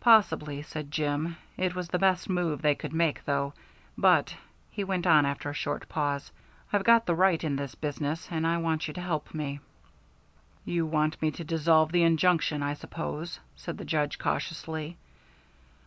[0.00, 1.38] "Possibly," said Jim.
[1.56, 3.54] "It was the best move they could make, though.
[3.96, 4.36] But,"
[4.70, 6.30] he went on after a short pause,
[6.70, 9.60] "I've got the right in this business, and I want you to help me."
[10.66, 14.98] "You want me to dissolve the injunction, I suppose," said the Judge, cautiously.